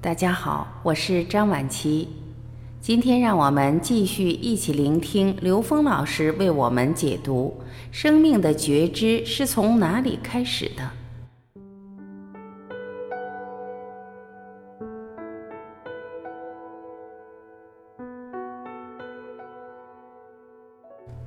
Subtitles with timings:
[0.00, 2.08] 大家好，我是张晚琪。
[2.80, 7.60] 今天让我们继续一起聆听刘峰老师为我们解读：
[7.90, 10.88] 生命的觉知是从哪里开始的？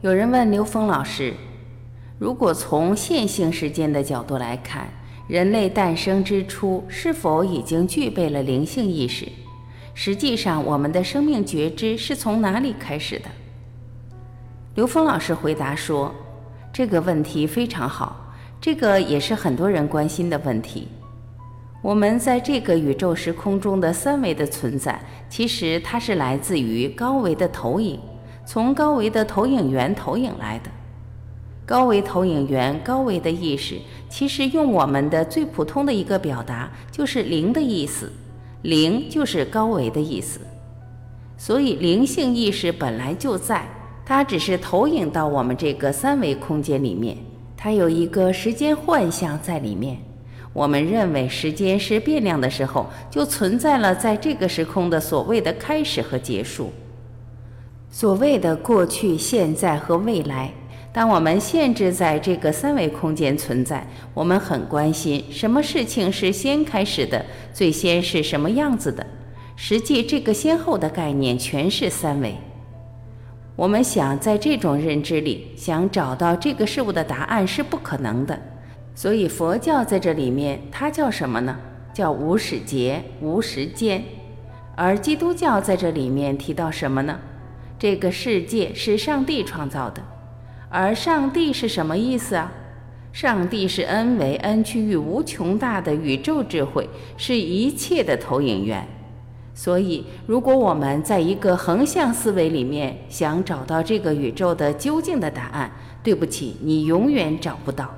[0.00, 1.34] 有人问刘峰老师：
[2.18, 4.88] 如果从线性时间的角度来看？
[5.26, 9.26] 人类诞生之初，是否已经具备了灵性意识？
[9.94, 13.30] 实际上，我们的生命觉知是从哪里开始的？
[14.74, 16.14] 刘峰老师回答说
[16.70, 20.88] ：“这个问题非常好，这个也是很多人关心的问题。
[21.80, 25.00] 我们在这个宇宙时空中的三维的存在，
[25.30, 27.98] 其实它是来自于高维的投影，
[28.44, 30.70] 从高维的投影源投影来的。”
[31.66, 33.76] 高维投影源，高维的意识，
[34.10, 38.12] 其实用我们的最普通的一个表达，就是零的意思。
[38.62, 40.40] 零就是高维的意思。
[41.36, 43.66] 所以灵性意识本来就在，
[44.04, 47.16] 它只是投影到我们这个三维空间里面，
[47.56, 49.98] 它有一个时间幻象在里面。
[50.52, 56.70] 我们认为时间是变量的时候，就存在了在这个时空的所谓的开始和结束，
[57.90, 60.52] 所谓的过去、现在和未来。
[60.94, 69.04] 当我们限制在这个三维空间存在，我们很关心什么事情是先开始的，最先是什么样子的。
[69.56, 72.36] 实际这个先后的概念全是三维。
[73.56, 78.40] 我们想在这种认知里想找到这个事物的答案是不可能的。
[78.94, 81.58] 所以佛教在这里面它叫什么呢？
[81.92, 84.00] 叫无始劫、无时间。
[84.76, 87.18] 而基督教在这里面提到什么呢？
[87.80, 90.00] 这个世界是上帝创造的。
[90.76, 92.50] 而上帝是什么意思啊？
[93.12, 98.84] 上帝是 n 为 n 区域无穷大的宇宙智慧，是一切的投影源。
[99.54, 105.70] 所以，如果我们在一个横向思维里面想找到这个宇宙的究竟的答案，
[106.02, 107.88] 对不起，你永远找不到。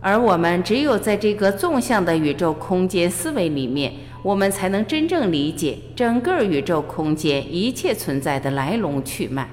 [0.00, 9.48] 而我们只有在这个纵向的宇宙空间思维里面，我们才能真正理解整个宇宙空间一切存在的来龙去脉。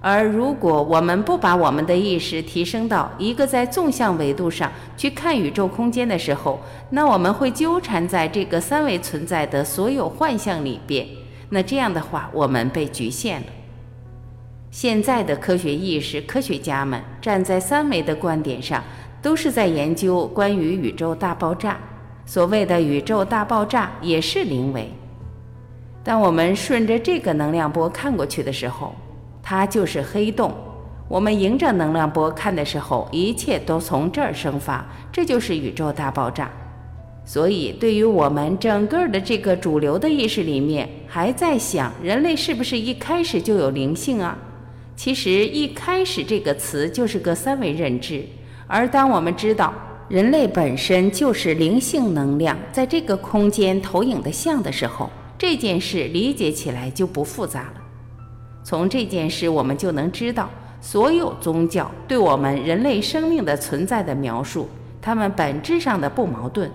[0.00, 6.60] 而如果我们不把我们的意识提升到一个在纵向维度上去看宇宙空间的时候，
[6.90, 11.04] 那我们会纠缠在这个三维存在的所有幻象里边。
[11.50, 13.46] 那这样的话，我们被局限了。
[14.70, 18.84] 现在的科学意识科学家们站在三维的观点上，
[19.20, 21.76] 都是在研究关于宇宙大爆炸。
[22.24, 24.92] 所谓的宇宙大爆炸也是零维。
[26.04, 28.94] 当我们顺着这个能量波看过去的时候，
[29.48, 30.54] 它就是黑洞。
[31.08, 36.50] 我们迎着能量波看的时候，一切都从这儿生发，这就是宇宙大爆炸。
[37.24, 44.36] 所以，对于我们整个的这个主流的意识里面，还在想人类是不是一开始就有灵性啊？
[44.94, 48.22] 其实，一开始这个词就是个三维认知。
[48.66, 49.72] 而当我们知道
[50.10, 57.87] 人类本身就是灵性能量在这个空间投影的像的时候，这件事理解起来就不复杂了。
[58.68, 60.46] 从这件事，我们就能知道，
[60.78, 64.68] 所有宗教对我们人类生命的存在的描述，
[65.00, 66.70] 它们本质上的不矛盾。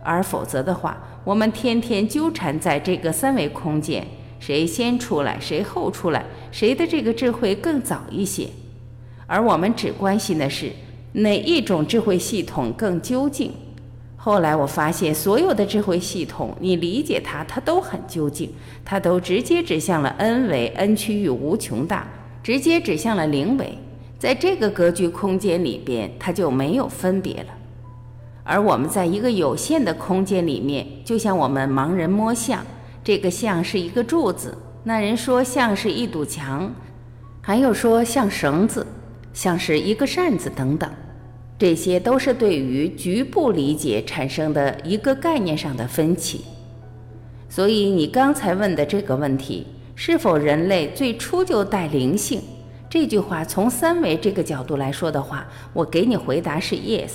[0.00, 4.06] 而否则的话，我们天天纠缠在这个三维空间，
[4.38, 8.48] 谁先出来，谁后出来，谁的这个智慧更早一些？
[9.26, 10.70] 而我们只关心的是
[11.14, 13.52] 哪一种智慧系统更究竟。
[14.24, 18.50] 后来我发现，所有的智慧系统，你理解它，它都很究竟，
[18.82, 22.08] 它都直接指向了 n 维 n 区域无穷大，
[22.42, 23.76] 直接指向了零维，
[24.18, 27.48] 在这个格局空间里边，它就没有分别了。
[28.44, 32.64] 而我们在一个有限的空间里面，就像我们盲人摸象，
[33.04, 36.74] 这个象是一个柱子，那人说像是一堵墙，
[37.42, 38.86] 还有说像绳子，
[39.34, 40.90] 像是一个扇子等等。
[41.56, 46.40] 这些都是对于局部理解产生的一个概念上的分歧，
[47.48, 52.42] 所以你刚才问的这个问题，是否人类最初就带灵性？
[52.90, 57.10] 这句话从三维这个角度来说的话，我给你回答是 yes。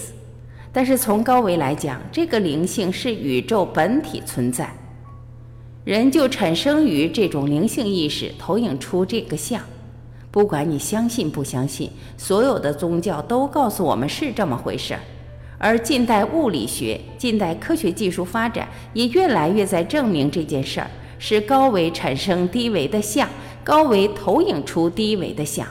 [0.71, 4.73] 但是从高维来讲，这个灵性是宇宙本体存在，
[5.83, 9.61] 人就产生于这种灵性意识投影出这个像。
[10.31, 14.99] 不管你相信不相信，所有的宗教都告诉我们是这么回事儿，
[15.57, 23.27] 而近代物理学、近代科学技术发展也越来越在证明这件事儿是高维产生低维的相，
[23.63, 25.67] 高维投影出低维的相。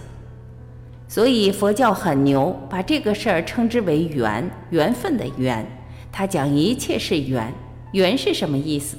[1.06, 5.66] 所以佛教很牛，把这个事儿称之为缘，缘分的缘。
[6.12, 7.50] 他讲一切是缘，
[7.92, 8.96] 缘是什么意思？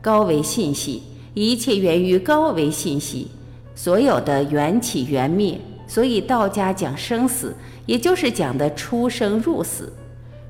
[0.00, 1.02] 高维信息，
[1.34, 3.28] 一切源于高维信息，
[3.74, 5.60] 所有的缘起缘灭。
[5.86, 7.54] 所以道家讲生死，
[7.84, 9.92] 也就是讲的出生入死。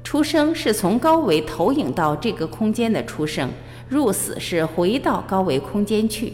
[0.04, 3.50] 出生是从高维投影到这个空间的出生，
[3.88, 6.32] 入死是回到高维空间去。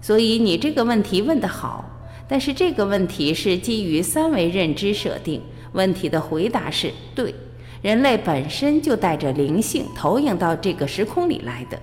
[0.00, 1.84] 所以你这个问题问得好，
[2.26, 5.40] 但是这个问题是基于三维认知设定。
[5.72, 7.32] 问题的回答是对，
[7.80, 11.78] 人类本身就带着灵性投影到这个时空里来的。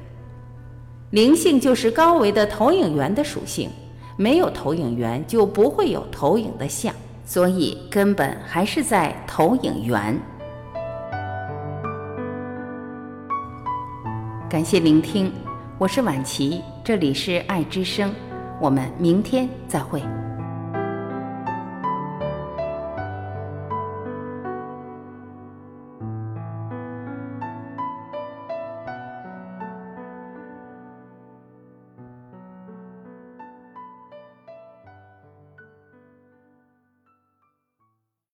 [1.12, 3.70] 灵性就是高维的投影源的属性。
[4.22, 6.94] 没有投影源，就不会有投影的像，
[7.24, 10.20] 所以根本还是在投影源。
[14.50, 15.32] 感谢聆听，
[15.78, 18.14] 我是晚琪，这里是爱之声，
[18.60, 20.04] 我们明天再会。